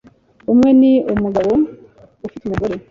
[0.51, 1.51] umwe ni umugabo
[2.27, 2.73] ufite umugore